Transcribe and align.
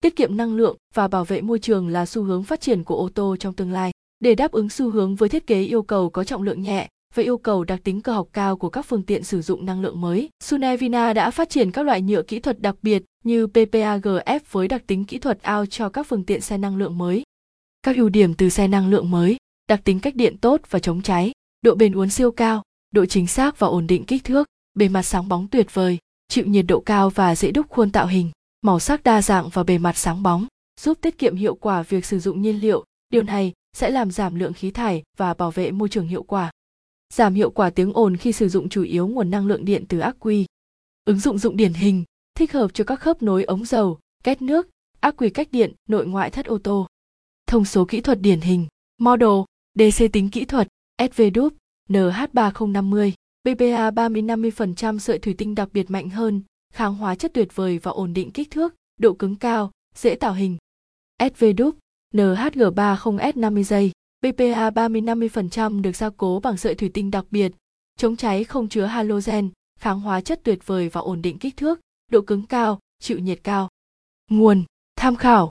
tiết 0.00 0.16
kiệm 0.16 0.36
năng 0.36 0.56
lượng 0.56 0.76
và 0.94 1.08
bảo 1.08 1.24
vệ 1.24 1.40
môi 1.40 1.58
trường 1.58 1.88
là 1.88 2.06
xu 2.06 2.22
hướng 2.22 2.42
phát 2.42 2.60
triển 2.60 2.84
của 2.84 2.96
ô 2.96 3.08
tô 3.14 3.36
trong 3.36 3.54
tương 3.54 3.72
lai. 3.72 3.92
Để 4.20 4.34
đáp 4.34 4.52
ứng 4.52 4.68
xu 4.68 4.90
hướng 4.90 5.14
với 5.16 5.28
thiết 5.28 5.46
kế 5.46 5.62
yêu 5.62 5.82
cầu 5.82 6.10
có 6.10 6.24
trọng 6.24 6.42
lượng 6.42 6.62
nhẹ 6.62 6.88
và 7.14 7.22
yêu 7.22 7.38
cầu 7.38 7.64
đặc 7.64 7.80
tính 7.84 8.00
cơ 8.00 8.12
học 8.12 8.28
cao 8.32 8.56
của 8.56 8.70
các 8.70 8.82
phương 8.82 9.02
tiện 9.02 9.24
sử 9.24 9.42
dụng 9.42 9.66
năng 9.66 9.80
lượng 9.80 10.00
mới, 10.00 10.28
Sunevina 10.44 11.12
đã 11.12 11.30
phát 11.30 11.50
triển 11.50 11.70
các 11.70 11.82
loại 11.82 12.02
nhựa 12.02 12.22
kỹ 12.22 12.38
thuật 12.38 12.60
đặc 12.60 12.76
biệt 12.82 13.02
như 13.24 13.46
PPAGF 13.46 14.40
với 14.50 14.68
đặc 14.68 14.82
tính 14.86 15.04
kỹ 15.04 15.18
thuật 15.18 15.42
ao 15.42 15.66
cho 15.66 15.88
các 15.88 16.06
phương 16.06 16.24
tiện 16.24 16.40
xe 16.40 16.58
năng 16.58 16.76
lượng 16.76 16.98
mới. 16.98 17.22
Các 17.82 17.96
ưu 17.96 18.08
điểm 18.08 18.34
từ 18.34 18.48
xe 18.48 18.68
năng 18.68 18.90
lượng 18.90 19.10
mới, 19.10 19.36
đặc 19.68 19.80
tính 19.84 20.00
cách 20.00 20.16
điện 20.16 20.36
tốt 20.36 20.60
và 20.70 20.78
chống 20.78 21.02
cháy, 21.02 21.32
độ 21.62 21.74
bền 21.74 21.92
uốn 21.92 22.10
siêu 22.10 22.30
cao, 22.30 22.62
độ 22.94 23.06
chính 23.06 23.26
xác 23.26 23.58
và 23.58 23.66
ổn 23.66 23.86
định 23.86 24.04
kích 24.04 24.24
thước, 24.24 24.48
bề 24.74 24.88
mặt 24.88 25.02
sáng 25.02 25.28
bóng 25.28 25.48
tuyệt 25.48 25.74
vời, 25.74 25.98
chịu 26.28 26.46
nhiệt 26.46 26.64
độ 26.68 26.80
cao 26.80 27.10
và 27.10 27.36
dễ 27.36 27.50
đúc 27.50 27.66
khuôn 27.68 27.90
tạo 27.90 28.06
hình, 28.06 28.30
màu 28.62 28.80
sắc 28.80 29.02
đa 29.02 29.22
dạng 29.22 29.48
và 29.48 29.62
bề 29.62 29.78
mặt 29.78 29.96
sáng 29.96 30.22
bóng, 30.22 30.46
giúp 30.80 30.98
tiết 31.00 31.18
kiệm 31.18 31.36
hiệu 31.36 31.54
quả 31.54 31.82
việc 31.82 32.04
sử 32.04 32.18
dụng 32.18 32.42
nhiên 32.42 32.60
liệu. 32.60 32.84
Điều 33.10 33.22
này 33.22 33.52
sẽ 33.72 33.90
làm 33.90 34.10
giảm 34.10 34.34
lượng 34.34 34.52
khí 34.52 34.70
thải 34.70 35.02
và 35.16 35.34
bảo 35.34 35.50
vệ 35.50 35.70
môi 35.70 35.88
trường 35.88 36.08
hiệu 36.08 36.22
quả. 36.22 36.50
Giảm 37.14 37.34
hiệu 37.34 37.50
quả 37.50 37.70
tiếng 37.70 37.92
ồn 37.92 38.16
khi 38.16 38.32
sử 38.32 38.48
dụng 38.48 38.68
chủ 38.68 38.82
yếu 38.82 39.08
nguồn 39.08 39.30
năng 39.30 39.46
lượng 39.46 39.64
điện 39.64 39.84
từ 39.88 39.98
ắc 39.98 40.16
quy. 40.20 40.46
Ứng 41.04 41.18
dụng 41.18 41.38
dụng 41.38 41.56
điển 41.56 41.72
hình, 41.72 42.04
thích 42.34 42.52
hợp 42.52 42.74
cho 42.74 42.84
các 42.84 42.96
khớp 42.96 43.22
nối 43.22 43.44
ống 43.44 43.64
dầu, 43.64 43.98
két 44.24 44.42
nước, 44.42 44.68
ắc 45.00 45.16
quy 45.16 45.30
cách 45.30 45.48
điện, 45.52 45.74
nội 45.88 46.06
ngoại 46.06 46.30
thất 46.30 46.46
ô 46.46 46.58
tô. 46.58 46.86
Thông 47.46 47.64
số 47.64 47.84
kỹ 47.84 48.00
thuật 48.00 48.20
điển 48.20 48.40
hình, 48.40 48.66
model, 48.98 49.40
DC 49.78 50.04
tính 50.12 50.30
kỹ 50.30 50.44
thuật, 50.44 50.68
SV 51.12 51.22
đúp, 51.34 51.54
NH3050, 51.88 53.12
BPA 53.44 53.90
30-50% 53.90 54.98
sợi 54.98 55.18
thủy 55.18 55.34
tinh 55.38 55.54
đặc 55.54 55.68
biệt 55.72 55.90
mạnh 55.90 56.10
hơn, 56.10 56.42
kháng 56.74 56.94
hóa 56.94 57.14
chất 57.14 57.30
tuyệt 57.34 57.56
vời 57.56 57.78
và 57.78 57.90
ổn 57.90 58.14
định 58.14 58.30
kích 58.30 58.50
thước, 58.50 58.74
độ 59.00 59.12
cứng 59.12 59.36
cao, 59.36 59.70
dễ 59.94 60.14
tạo 60.14 60.32
hình. 60.32 60.56
SV 61.36 61.44
NHG30S50 62.14 63.62
giây, 63.62 63.92
BPA 64.22 64.70
30-50% 64.70 65.82
được 65.82 65.96
gia 65.96 66.10
cố 66.10 66.40
bằng 66.40 66.56
sợi 66.56 66.74
thủy 66.74 66.90
tinh 66.94 67.10
đặc 67.10 67.24
biệt, 67.30 67.52
chống 67.96 68.16
cháy 68.16 68.44
không 68.44 68.68
chứa 68.68 68.84
halogen, 68.84 69.50
kháng 69.78 70.00
hóa 70.00 70.20
chất 70.20 70.40
tuyệt 70.44 70.66
vời 70.66 70.88
và 70.88 71.00
ổn 71.00 71.22
định 71.22 71.38
kích 71.38 71.56
thước, 71.56 71.80
độ 72.10 72.20
cứng 72.20 72.46
cao, 72.46 72.78
chịu 72.98 73.18
nhiệt 73.18 73.40
cao. 73.44 73.68
Nguồn, 74.30 74.64
tham 74.96 75.16
khảo 75.16 75.49